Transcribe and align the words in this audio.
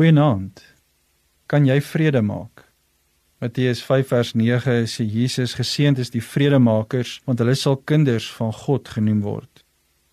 Goeienaand. 0.00 0.62
Kan 1.44 1.66
jy 1.68 1.74
vrede 1.84 2.22
maak? 2.24 2.62
Matteus 3.36 3.82
5 3.84 4.06
vers 4.08 4.30
9 4.32 4.86
sê 4.88 5.04
Jesus 5.04 5.52
geseënd 5.58 6.00
is 6.00 6.08
die 6.14 6.22
vredemakers 6.24 7.18
want 7.26 7.42
hulle 7.44 7.52
sal 7.52 7.76
kinders 7.84 8.30
van 8.38 8.48
God 8.62 8.88
genoem 8.88 9.18
word. 9.20 9.60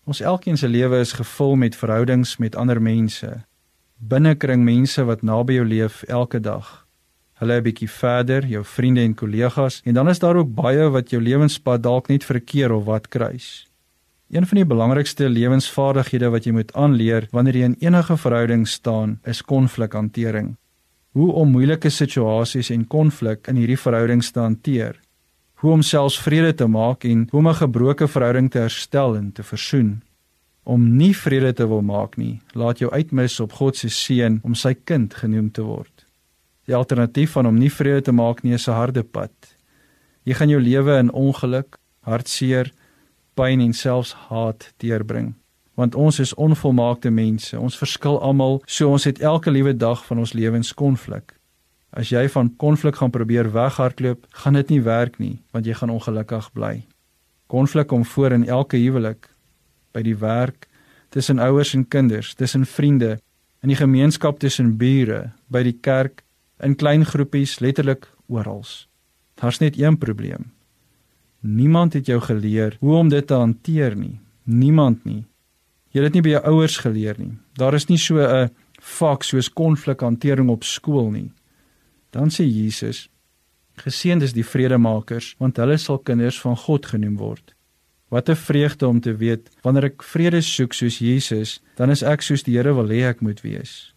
Ons 0.04 0.20
elkeen 0.20 0.60
se 0.60 0.68
lewe 0.68 1.00
is 1.00 1.14
gevul 1.16 1.56
met 1.56 1.78
verhoudings 1.80 2.34
met 2.36 2.58
ander 2.60 2.82
mense. 2.84 3.30
Binnekring 3.96 4.60
mense 4.60 5.06
wat 5.08 5.24
naby 5.24 5.56
jou 5.56 5.64
leef 5.70 6.02
elke 6.04 6.42
dag. 6.50 6.68
Hulle 7.40 7.56
'n 7.56 7.64
bietjie 7.64 7.88
verder, 7.88 8.44
jou 8.44 8.64
vriende 8.64 9.00
en 9.00 9.14
kollegas 9.14 9.80
en 9.86 9.94
dan 9.94 10.08
is 10.12 10.20
daar 10.20 10.36
ook 10.36 10.52
baie 10.52 10.90
wat 10.90 11.08
jou 11.10 11.22
lewenspad 11.22 11.82
dalk 11.82 12.12
net 12.12 12.28
verkeer 12.28 12.76
of 12.76 12.84
wat 12.84 13.08
kruis. 13.08 13.64
Een 14.28 14.46
van 14.46 14.56
die 14.56 14.68
belangrikste 14.68 15.28
lewensvaardighede 15.28 16.28
wat 16.28 16.44
jy 16.44 16.52
moet 16.52 16.72
aanleer 16.76 17.28
wanneer 17.32 17.56
jy 17.56 17.64
in 17.64 17.76
enige 17.80 18.16
verhouding 18.16 18.66
staan, 18.68 19.20
is 19.24 19.42
konflikhantering 19.42 20.56
hoe 21.18 21.32
om 21.32 21.50
moeilike 21.50 21.90
situasies 21.90 22.70
en 22.70 22.84
konflik 22.86 23.48
in 23.50 23.58
hierdie 23.58 23.78
verhoudings 23.80 24.30
te 24.34 24.42
hanteer, 24.42 24.98
hoe 25.62 25.72
om 25.74 25.82
selfs 25.82 26.18
vrede 26.22 26.52
te 26.60 26.68
maak 26.70 27.06
en 27.08 27.26
hoe 27.30 27.40
om 27.40 27.48
'n 27.48 27.60
gebroke 27.62 28.08
verhouding 28.08 28.50
te 28.50 28.58
herstel 28.58 29.16
en 29.16 29.32
te 29.32 29.42
versoen. 29.42 30.02
Om 30.64 30.96
nie 30.96 31.16
vrede 31.16 31.52
te 31.52 31.66
wil 31.66 31.82
maak 31.82 32.16
nie, 32.16 32.40
laat 32.52 32.78
jou 32.78 32.90
uitmis 32.92 33.40
op 33.40 33.52
God 33.52 33.76
se 33.76 33.88
seën 33.88 34.40
om 34.42 34.54
sy 34.54 34.74
kind 34.74 35.14
genoem 35.14 35.50
te 35.50 35.62
word. 35.62 36.06
Die 36.66 36.74
alternatief 36.74 37.30
van 37.30 37.46
om 37.46 37.58
nie 37.58 37.72
vrede 37.72 38.02
te 38.02 38.12
maak 38.12 38.42
nie 38.42 38.52
is 38.52 38.68
'n 38.68 38.72
harde 38.72 39.02
pad. 39.02 39.32
Jy 40.24 40.34
gaan 40.34 40.48
jou 40.48 40.60
lewe 40.60 40.98
in 40.98 41.12
ongeluk, 41.12 41.78
hartseer, 42.00 42.72
pyn 43.38 43.62
en 43.62 43.76
selfs 43.76 44.16
haat 44.28 44.72
deurbring 44.82 45.36
want 45.78 45.94
ons 45.94 46.18
is 46.18 46.34
onvolmaakte 46.34 47.10
mense. 47.14 47.54
Ons 47.58 47.78
verskil 47.78 48.18
almal, 48.18 48.58
so 48.66 48.90
ons 48.90 49.04
het 49.06 49.20
elke 49.22 49.52
liewe 49.54 49.76
dag 49.76 50.00
van 50.08 50.18
ons 50.18 50.34
lewens 50.34 50.72
konflik. 50.74 51.36
As 51.94 52.10
jy 52.10 52.24
van 52.34 52.50
konflik 52.58 52.98
gaan 52.98 53.14
probeer 53.14 53.52
weghardloop, 53.54 54.26
gaan 54.42 54.58
dit 54.58 54.74
nie 54.74 54.80
werk 54.82 55.20
nie, 55.22 55.36
want 55.54 55.70
jy 55.70 55.76
gaan 55.78 55.94
ongelukkig 55.94 56.50
bly. 56.52 56.72
Konflik 57.46 57.88
kom 57.94 58.02
voor 58.04 58.34
in 58.34 58.48
elke 58.48 58.76
huwelik, 58.76 59.30
by 59.94 60.02
die 60.02 60.16
werk, 60.18 60.66
tussen 61.14 61.38
ouers 61.38 61.72
en 61.78 61.86
kinders, 61.88 62.34
tussen 62.34 62.66
vriende, 62.66 63.20
in 63.62 63.70
die 63.70 63.78
gemeenskap 63.78 64.42
tussen 64.42 64.74
bure, 64.82 65.30
by 65.46 65.62
die 65.62 65.78
kerk, 65.78 66.24
in 66.58 66.74
klein 66.74 67.06
groepies, 67.06 67.60
letterlik 67.62 68.10
oral. 68.26 68.66
Daar's 69.38 69.62
net 69.62 69.78
een 69.78 69.96
probleem. 69.98 70.50
Niemand 71.40 71.92
het 71.92 72.06
jou 72.06 72.20
geleer 72.20 72.76
hoe 72.80 72.96
om 72.96 73.08
dit 73.08 73.26
te 73.26 73.34
hanteer 73.34 73.96
nie. 73.96 74.18
Niemand 74.44 75.04
nie. 75.04 75.24
Jy 75.90 76.02
het 76.02 76.12
dit 76.12 76.18
nie 76.18 76.22
by 76.26 76.32
jou 76.36 76.42
ouers 76.52 76.76
geleer 76.82 77.18
nie. 77.18 77.32
Daar 77.54 77.74
is 77.74 77.88
nie 77.88 77.98
so 77.98 78.18
'n 78.18 78.50
vak 78.80 79.22
soos 79.22 79.48
konflikhantering 79.48 80.48
op 80.48 80.64
skool 80.64 81.10
nie. 81.10 81.32
Dan 82.10 82.28
sê 82.30 82.44
Jesus: 82.44 83.08
Geseënd 83.76 84.22
is 84.22 84.32
die 84.32 84.44
vredemakers, 84.44 85.34
want 85.38 85.56
hulle 85.56 85.76
sal 85.78 85.98
kinders 85.98 86.40
van 86.40 86.56
God 86.56 86.86
genoem 86.86 87.16
word. 87.16 87.54
Wat 88.08 88.28
'n 88.28 88.36
vreugde 88.36 88.86
om 88.86 89.00
te 89.00 89.16
weet 89.16 89.50
wanneer 89.62 89.84
ek 89.84 90.02
vrede 90.02 90.40
soek 90.40 90.72
soos 90.72 90.98
Jesus, 90.98 91.60
dan 91.76 91.90
is 91.90 92.02
ek 92.02 92.22
soos 92.22 92.42
die 92.42 92.56
Here 92.56 92.74
wil 92.74 92.88
hê 92.88 93.08
ek 93.08 93.20
moet 93.20 93.40
wees. 93.40 93.94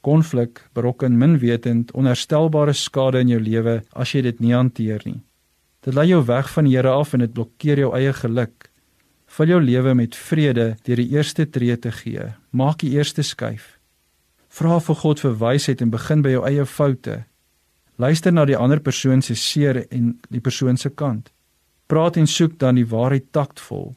Konflik 0.00 0.68
berokken 0.72 1.18
minwetend 1.18 1.92
onherstelbare 1.92 2.72
skade 2.72 3.18
in 3.20 3.28
jou 3.28 3.40
lewe 3.40 3.82
as 3.92 4.12
jy 4.12 4.22
dit 4.22 4.40
nie 4.40 4.52
hanteer 4.52 5.00
nie. 5.04 5.22
Dit 5.84 5.92
lei 5.94 6.06
jou 6.08 6.22
weg 6.24 6.48
van 6.48 6.64
die 6.64 6.76
Here 6.76 6.88
af 6.96 7.12
en 7.12 7.20
dit 7.20 7.32
blokkeer 7.32 7.82
jou 7.82 7.90
eie 7.92 8.12
geluk. 8.16 8.70
Vul 9.36 9.50
jou 9.52 9.60
lewe 9.60 9.92
met 9.94 10.16
vrede 10.16 10.76
deur 10.86 10.96
die 10.96 11.10
eerste 11.12 11.44
tree 11.50 11.76
te 11.76 11.92
gee. 11.92 12.30
Maak 12.50 12.78
die 12.80 12.94
eerste 12.96 13.22
skuif. 13.22 13.74
Vra 14.48 14.78
vir 14.80 14.96
God 15.02 15.20
vir 15.20 15.36
wysheid 15.42 15.82
en 15.84 15.92
begin 15.92 16.22
by 16.24 16.32
jou 16.32 16.44
eie 16.48 16.64
foute. 16.64 17.18
Luister 18.00 18.32
na 18.32 18.46
die 18.48 18.56
ander 18.56 18.80
persoon 18.80 19.20
se 19.22 19.36
seer 19.36 19.82
en 19.90 20.14
die 20.32 20.40
persoon 20.40 20.80
se 20.80 20.88
kant. 20.88 21.28
Praat 21.86 22.16
en 22.16 22.26
soek 22.26 22.56
dan 22.58 22.80
die 22.80 22.88
waarheid 22.88 23.28
taktvol. 23.36 23.92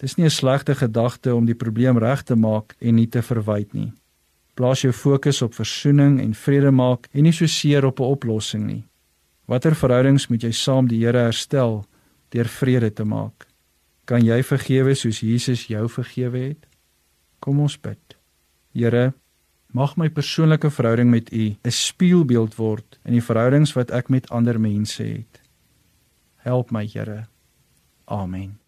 Dis 0.00 0.16
nie 0.16 0.24
'n 0.26 0.30
slegte 0.30 0.74
gedagte 0.74 1.34
om 1.34 1.44
die 1.44 1.54
probleem 1.54 1.98
reg 1.98 2.22
te 2.22 2.36
maak 2.36 2.74
en 2.80 2.94
nie 2.94 3.06
te 3.06 3.22
verwyd 3.22 3.74
nie. 3.74 3.92
Plaas 4.54 4.80
jou 4.80 4.92
fokus 4.92 5.42
op 5.42 5.54
versoening 5.54 6.20
en 6.20 6.34
vrede 6.34 6.70
maak 6.70 7.08
en 7.12 7.22
nie 7.22 7.32
so 7.32 7.46
seer 7.46 7.84
op 7.84 8.00
'n 8.00 8.04
oplossing 8.04 8.66
nie. 8.66 8.84
Watter 9.46 9.76
verhoudings 9.78 10.26
moet 10.26 10.42
jy 10.42 10.50
saam 10.50 10.88
die 10.90 11.04
Here 11.04 11.28
herstel 11.28 11.84
deur 12.34 12.48
vrede 12.50 12.90
te 12.90 13.04
maak? 13.06 13.46
Kan 14.06 14.26
jy 14.26 14.40
vergewe 14.46 14.94
soos 14.98 15.22
Jesus 15.22 15.66
jou 15.70 15.86
vergewe 15.90 16.42
het? 16.50 16.66
Kom 17.42 17.60
ons 17.62 17.78
bid. 17.78 18.16
Here, 18.74 19.12
mag 19.70 19.96
my 19.96 20.08
persoonlike 20.10 20.70
verhouding 20.70 21.10
met 21.10 21.32
U 21.32 21.54
'n 21.54 21.70
spieelbeeld 21.70 22.58
word 22.58 22.98
in 23.04 23.12
die 23.12 23.22
verhoudings 23.22 23.74
wat 23.74 23.90
ek 23.90 24.08
met 24.08 24.30
ander 24.30 24.60
mense 24.60 25.02
het. 25.02 25.40
Help 26.36 26.70
my, 26.70 26.86
Here. 26.86 27.26
Amen. 28.06 28.58